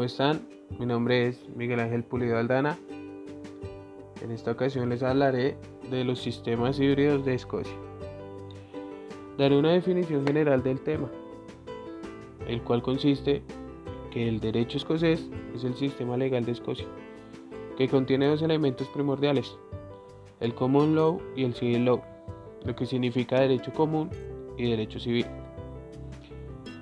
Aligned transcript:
¿Cómo 0.00 0.06
están? 0.06 0.48
Mi 0.78 0.86
nombre 0.86 1.26
es 1.28 1.46
Miguel 1.54 1.78
Ángel 1.78 2.04
Pulido 2.04 2.38
Aldana. 2.38 2.78
En 4.22 4.30
esta 4.30 4.50
ocasión 4.50 4.88
les 4.88 5.02
hablaré 5.02 5.58
de 5.90 6.04
los 6.04 6.22
sistemas 6.22 6.80
híbridos 6.80 7.26
de 7.26 7.34
Escocia. 7.34 7.76
Daré 9.36 9.58
una 9.58 9.72
definición 9.72 10.26
general 10.26 10.62
del 10.62 10.80
tema, 10.80 11.10
el 12.48 12.62
cual 12.62 12.80
consiste 12.80 13.42
que 14.10 14.26
el 14.26 14.40
derecho 14.40 14.78
escocés 14.78 15.28
es 15.54 15.64
el 15.64 15.74
sistema 15.74 16.16
legal 16.16 16.46
de 16.46 16.52
Escocia, 16.52 16.86
que 17.76 17.86
contiene 17.86 18.26
dos 18.26 18.40
elementos 18.40 18.88
primordiales, 18.88 19.54
el 20.40 20.54
common 20.54 20.94
law 20.94 21.20
y 21.36 21.44
el 21.44 21.52
civil 21.52 21.84
law, 21.84 22.00
lo 22.64 22.74
que 22.74 22.86
significa 22.86 23.38
derecho 23.38 23.70
común 23.74 24.08
y 24.56 24.70
derecho 24.70 24.98
civil. 24.98 25.26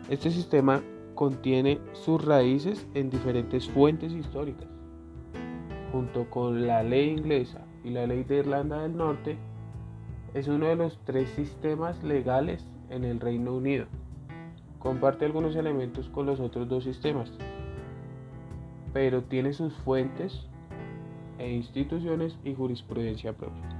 Este 0.09 0.31
sistema 0.31 0.81
contiene 1.19 1.81
sus 1.95 2.25
raíces 2.25 2.87
en 2.95 3.11
diferentes 3.11 3.69
fuentes 3.69 4.13
históricas. 4.13 4.69
Junto 5.91 6.31
con 6.31 6.65
la 6.65 6.85
ley 6.85 7.11
inglesa 7.11 7.67
y 7.83 7.91
la 7.91 8.07
ley 8.07 8.23
de 8.23 8.37
Irlanda 8.37 8.83
del 8.83 8.97
Norte, 8.97 9.37
es 10.33 10.47
uno 10.47 10.67
de 10.67 10.77
los 10.77 10.97
tres 11.05 11.29
sistemas 11.31 12.01
legales 12.05 12.65
en 12.89 13.03
el 13.03 13.19
Reino 13.19 13.53
Unido. 13.57 13.87
Comparte 14.79 15.25
algunos 15.25 15.57
elementos 15.57 16.09
con 16.09 16.25
los 16.25 16.39
otros 16.39 16.69
dos 16.69 16.85
sistemas, 16.85 17.33
pero 18.93 19.25
tiene 19.25 19.53
sus 19.53 19.75
fuentes 19.79 20.47
e 21.39 21.51
instituciones 21.51 22.39
y 22.45 22.55
jurisprudencia 22.55 23.33
propia. 23.33 23.78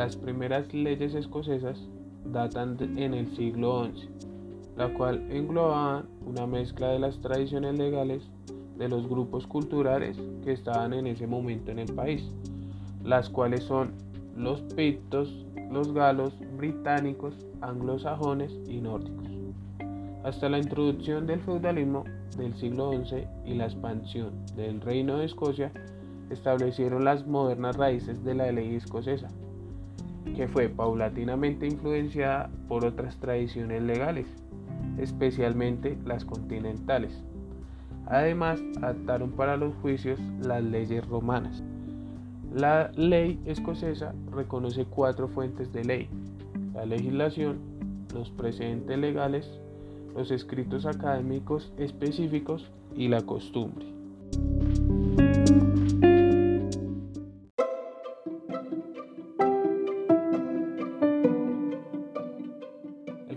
Las 0.00 0.16
primeras 0.16 0.72
leyes 0.72 1.14
escocesas 1.14 1.78
datan 2.24 2.78
en 2.96 3.12
el 3.12 3.36
siglo 3.36 3.84
XI, 3.84 4.08
la 4.74 4.88
cual 4.94 5.30
englobaban 5.30 6.06
una 6.24 6.46
mezcla 6.46 6.88
de 6.88 6.98
las 6.98 7.20
tradiciones 7.20 7.76
legales 7.76 8.22
de 8.78 8.88
los 8.88 9.06
grupos 9.06 9.46
culturales 9.46 10.16
que 10.42 10.52
estaban 10.52 10.94
en 10.94 11.06
ese 11.06 11.26
momento 11.26 11.70
en 11.70 11.80
el 11.80 11.94
país, 11.94 12.26
las 13.04 13.28
cuales 13.28 13.64
son 13.64 13.92
los 14.34 14.62
pictos, 14.74 15.44
los 15.70 15.92
galos, 15.92 16.32
británicos, 16.56 17.34
anglosajones 17.60 18.58
y 18.66 18.80
nórdicos. 18.80 19.28
Hasta 20.24 20.48
la 20.48 20.60
introducción 20.60 21.26
del 21.26 21.40
feudalismo 21.40 22.04
del 22.38 22.54
siglo 22.54 22.92
XI 23.04 23.26
y 23.44 23.52
la 23.52 23.66
expansión 23.66 24.32
del 24.56 24.80
Reino 24.80 25.18
de 25.18 25.26
Escocia 25.26 25.70
establecieron 26.30 27.04
las 27.04 27.26
modernas 27.26 27.76
raíces 27.76 28.24
de 28.24 28.34
la 28.34 28.50
ley 28.50 28.76
escocesa, 28.76 29.28
que 30.36 30.48
fue 30.48 30.68
paulatinamente 30.68 31.66
influenciada 31.66 32.50
por 32.68 32.84
otras 32.84 33.16
tradiciones 33.16 33.82
legales, 33.82 34.26
especialmente 34.98 35.98
las 36.04 36.24
continentales. 36.24 37.12
Además, 38.06 38.60
adaptaron 38.78 39.30
para 39.30 39.56
los 39.56 39.74
juicios 39.76 40.18
las 40.42 40.62
leyes 40.62 41.06
romanas. 41.06 41.62
La 42.54 42.90
ley 42.96 43.40
escocesa 43.44 44.12
reconoce 44.32 44.84
cuatro 44.84 45.28
fuentes 45.28 45.72
de 45.72 45.84
ley, 45.84 46.08
la 46.74 46.84
legislación, 46.84 47.58
los 48.12 48.30
precedentes 48.30 48.98
legales, 48.98 49.60
los 50.16 50.32
escritos 50.32 50.86
académicos 50.86 51.72
específicos 51.78 52.70
y 52.96 53.08
la 53.08 53.22
costumbre. 53.22 53.99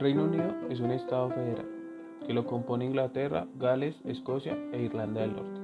Reino 0.03 0.25
Unido 0.25 0.53
es 0.69 0.81
un 0.81 0.91
estado 0.91 1.29
federal 1.29 1.65
que 2.27 2.33
lo 2.33 2.45
compone 2.45 2.83
Inglaterra, 2.83 3.47
Gales, 3.57 3.95
Escocia 4.03 4.53
e 4.73 4.81
Irlanda 4.81 5.21
del 5.21 5.33
Norte, 5.33 5.61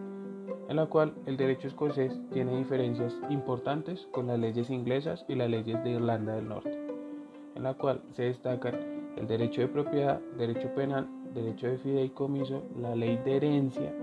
en 0.70 0.78
la 0.78 0.86
cual 0.86 1.14
el 1.26 1.36
derecho 1.36 1.68
escocés 1.68 2.18
tiene 2.32 2.58
diferencias 2.58 3.14
importantes 3.30 4.08
con 4.14 4.28
las 4.28 4.40
leyes 4.40 4.70
inglesas 4.70 5.26
y 5.28 5.36
las 5.36 5.50
leyes 5.50 5.84
de 5.84 5.90
Irlanda 5.90 6.36
del 6.36 6.48
Norte, 6.48 6.72
en 7.56 7.64
la 7.64 7.74
cual 7.74 8.02
se 8.16 8.24
destacan 8.24 8.76
el 9.18 9.28
derecho 9.28 9.60
de 9.60 9.68
propiedad, 9.68 10.22
derecho 10.38 10.74
penal, 10.74 11.10
derecho 11.34 11.68
de 11.68 11.78
fideicomiso, 11.80 12.64
la 12.80 12.96
ley 12.96 13.18
de 13.26 13.36
herencia, 13.36 13.94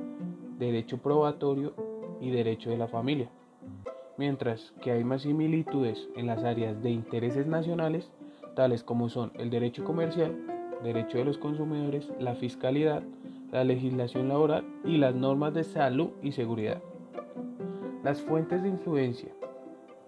derecho 0.59 0.99
probatorio 0.99 1.73
y 2.21 2.29
derecho 2.29 2.69
de 2.69 2.77
la 2.77 2.89
familia, 2.89 3.31
mientras 4.19 4.75
que 4.83 4.91
hay 4.91 5.03
más 5.03 5.23
similitudes 5.23 6.11
en 6.15 6.27
las 6.27 6.45
áreas 6.45 6.83
de 6.83 6.91
intereses 6.91 7.47
nacionales 7.47 8.11
tales 8.57 8.83
como 8.83 9.09
son 9.09 9.31
el 9.35 9.51
derecho 9.51 9.85
comercial, 9.85 10.35
derecho 10.83 11.19
de 11.19 11.25
los 11.25 11.39
consumidores, 11.39 12.11
la 12.19 12.35
fiscalidad, 12.35 13.05
la 13.53 13.63
legislación 13.63 14.29
laboral 14.29 14.65
y 14.85 14.97
las 14.97 15.15
normas 15.15 15.55
de 15.55 15.63
salud 15.63 16.11
y 16.23 16.33
seguridad. 16.33 16.83
Las 18.03 18.21
fuentes 18.23 18.63
de 18.63 18.71
influencia 18.71 19.31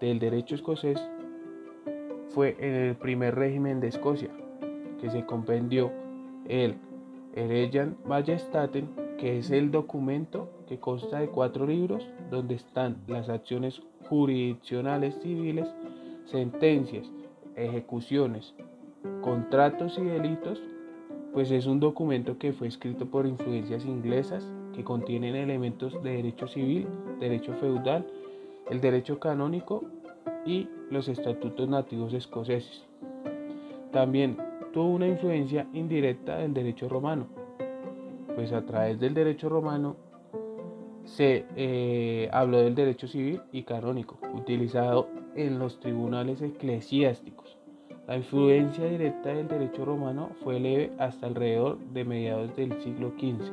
del 0.01 0.19
derecho 0.19 0.55
escocés 0.55 0.99
fue 2.29 2.57
en 2.59 2.73
el 2.73 2.95
primer 2.95 3.35
régimen 3.35 3.79
de 3.79 3.87
Escocia, 3.87 4.29
que 4.99 5.09
se 5.09 5.25
compendió 5.25 5.91
el 6.47 6.75
Eregian 7.35 7.97
Majestaten, 8.05 8.89
que 9.17 9.37
es 9.37 9.51
el 9.51 9.71
documento 9.71 10.49
que 10.67 10.79
consta 10.79 11.19
de 11.19 11.27
cuatro 11.27 11.65
libros 11.67 12.07
donde 12.29 12.55
están 12.55 12.97
las 13.07 13.29
acciones 13.29 13.81
jurisdiccionales 14.07 15.15
civiles, 15.21 15.67
sentencias, 16.25 17.11
ejecuciones, 17.59 18.53
contratos 19.21 19.97
y 19.97 20.03
delitos, 20.03 20.61
pues 21.33 21.51
es 21.51 21.65
un 21.67 21.79
documento 21.79 22.37
que 22.37 22.53
fue 22.53 22.67
escrito 22.67 23.05
por 23.05 23.25
influencias 23.25 23.85
inglesas 23.85 24.45
que 24.73 24.83
contienen 24.83 25.35
elementos 25.35 26.01
de 26.03 26.17
derecho 26.17 26.47
civil, 26.47 26.87
derecho 27.19 27.53
feudal, 27.55 28.05
el 28.69 28.81
derecho 28.81 29.19
canónico 29.19 29.83
y 30.45 30.67
los 30.89 31.07
estatutos 31.07 31.67
nativos 31.69 32.13
escoceses. 32.13 32.83
También 33.91 34.37
tuvo 34.73 34.91
una 34.91 35.07
influencia 35.07 35.67
indirecta 35.73 36.37
del 36.37 36.53
derecho 36.53 36.89
romano, 36.89 37.27
pues 38.35 38.51
a 38.53 38.65
través 38.65 38.99
del 38.99 39.13
derecho 39.13 39.49
romano 39.49 39.95
se 41.05 41.45
eh, 41.55 42.29
habló 42.31 42.59
del 42.59 42.75
derecho 42.75 43.07
civil 43.07 43.41
y 43.51 43.63
canónico, 43.63 44.19
utilizado 44.33 45.07
en 45.35 45.59
los 45.59 45.79
tribunales 45.79 46.41
eclesiásticos. 46.41 47.57
La 48.07 48.17
influencia 48.17 48.85
directa 48.85 49.29
del 49.29 49.47
derecho 49.47 49.85
romano 49.85 50.31
fue 50.43 50.59
leve 50.59 50.91
hasta 50.97 51.27
alrededor 51.27 51.77
de 51.93 52.05
mediados 52.05 52.55
del 52.55 52.73
siglo 52.81 53.11
XV. 53.19 53.51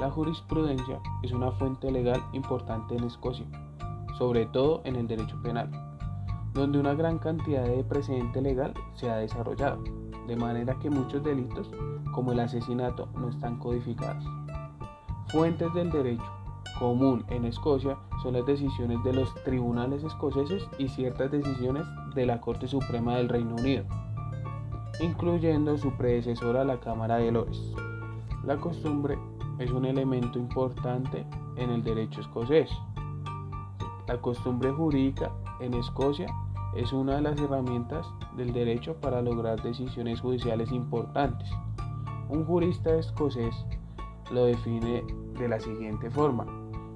La 0.00 0.10
jurisprudencia 0.10 1.00
es 1.22 1.32
una 1.32 1.52
fuente 1.52 1.90
legal 1.90 2.20
importante 2.32 2.96
en 2.96 3.04
Escocia, 3.04 3.46
sobre 4.18 4.46
todo 4.46 4.82
en 4.84 4.96
el 4.96 5.06
derecho 5.06 5.40
penal, 5.40 5.70
donde 6.52 6.78
una 6.78 6.94
gran 6.94 7.18
cantidad 7.18 7.64
de 7.64 7.84
precedente 7.84 8.42
legal 8.42 8.74
se 8.94 9.08
ha 9.08 9.16
desarrollado, 9.18 9.82
de 10.26 10.36
manera 10.36 10.78
que 10.80 10.90
muchos 10.90 11.22
delitos, 11.22 11.70
como 12.12 12.32
el 12.32 12.40
asesinato, 12.40 13.08
no 13.14 13.28
están 13.28 13.58
codificados. 13.58 14.24
Fuentes 15.28 15.72
del 15.74 15.90
derecho 15.90 16.24
común 16.78 17.24
en 17.28 17.44
Escocia 17.44 17.96
son 18.22 18.34
las 18.34 18.46
decisiones 18.46 19.02
de 19.04 19.12
los 19.12 19.32
tribunales 19.44 20.02
escoceses 20.04 20.68
y 20.78 20.88
ciertas 20.88 21.30
decisiones 21.30 21.84
de 22.14 22.26
la 22.26 22.40
Corte 22.40 22.68
Suprema 22.68 23.16
del 23.16 23.28
Reino 23.28 23.56
Unido, 23.56 23.84
incluyendo 25.00 25.76
su 25.78 25.92
predecesora 25.92 26.64
la 26.64 26.78
Cámara 26.80 27.16
de 27.16 27.32
Lores. 27.32 27.72
La 28.44 28.56
costumbre 28.56 29.18
es 29.58 29.70
un 29.70 29.84
elemento 29.84 30.38
importante 30.38 31.24
en 31.56 31.70
el 31.70 31.82
derecho 31.82 32.20
escocés. 32.20 32.70
La 34.06 34.20
costumbre 34.20 34.70
jurídica 34.70 35.32
en 35.60 35.74
Escocia 35.74 36.26
es 36.76 36.92
una 36.92 37.16
de 37.16 37.22
las 37.22 37.40
herramientas 37.40 38.06
del 38.36 38.52
derecho 38.52 38.94
para 39.00 39.22
lograr 39.22 39.62
decisiones 39.62 40.20
judiciales 40.20 40.72
importantes. 40.72 41.48
Un 42.28 42.44
jurista 42.44 42.94
escocés 42.94 43.54
lo 44.30 44.46
define 44.46 45.04
de 45.38 45.48
la 45.48 45.60
siguiente 45.60 46.10
forma. 46.10 46.46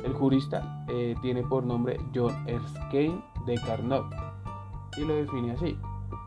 El 0.04 0.12
jurista 0.12 0.84
eh, 0.88 1.14
tiene 1.20 1.42
por 1.42 1.64
nombre 1.64 1.98
John 2.14 2.34
Erskine 2.46 3.20
de 3.46 3.56
Carnot 3.56 4.06
y 4.96 5.04
lo 5.04 5.14
define 5.14 5.52
así. 5.52 5.76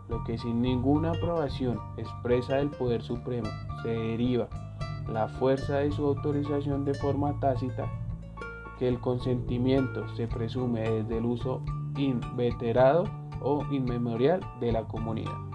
Lo 0.10 0.24
que 0.26 0.38
sin 0.38 0.62
ninguna 0.62 1.12
aprobación 1.12 1.80
expresa 1.98 2.58
del 2.58 2.70
Poder 2.70 3.02
Supremo 3.02 3.48
se 3.82 3.90
deriva 3.90 4.50
la 5.12 5.28
fuerza 5.28 5.78
de 5.78 5.92
su 5.92 6.06
autorización 6.06 6.86
de 6.86 6.94
forma 6.94 7.40
tácita, 7.40 7.90
que 8.78 8.88
el 8.88 9.00
consentimiento 9.00 10.08
se 10.16 10.28
presume 10.28 10.82
desde 10.82 11.18
el 11.18 11.26
uso 11.26 11.62
inveterado 11.98 13.06
o 13.42 13.64
inmemorial 13.72 14.42
de 14.60 14.72
la 14.72 14.84
comunidad. 14.84 15.51